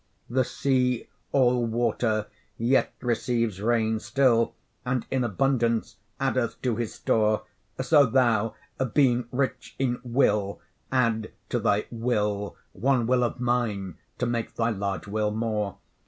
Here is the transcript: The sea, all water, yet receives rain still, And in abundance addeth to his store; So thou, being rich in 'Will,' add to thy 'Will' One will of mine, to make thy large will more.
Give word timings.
The 0.31 0.43
sea, 0.43 1.07
all 1.31 1.63
water, 1.67 2.25
yet 2.57 2.91
receives 3.01 3.61
rain 3.61 3.99
still, 3.99 4.55
And 4.83 5.05
in 5.11 5.23
abundance 5.23 5.97
addeth 6.19 6.59
to 6.63 6.75
his 6.77 6.95
store; 6.95 7.43
So 7.79 8.07
thou, 8.07 8.55
being 8.95 9.27
rich 9.31 9.75
in 9.77 10.01
'Will,' 10.03 10.59
add 10.91 11.31
to 11.49 11.59
thy 11.59 11.85
'Will' 11.91 12.55
One 12.73 13.05
will 13.05 13.23
of 13.23 13.39
mine, 13.39 13.99
to 14.17 14.25
make 14.25 14.55
thy 14.55 14.71
large 14.71 15.07
will 15.07 15.29
more. 15.29 15.77